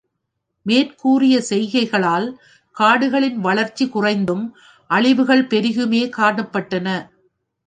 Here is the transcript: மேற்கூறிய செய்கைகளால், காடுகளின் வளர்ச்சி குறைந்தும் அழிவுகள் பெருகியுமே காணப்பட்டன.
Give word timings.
மேற்கூறிய 0.65 1.35
செய்கைகளால், 1.41 2.27
காடுகளின் 2.77 3.39
வளர்ச்சி 3.39 3.87
குறைந்தும் 3.89 4.43
அழிவுகள் 4.89 5.47
பெருகியுமே 5.47 6.03
காணப்பட்டன. 6.17 6.87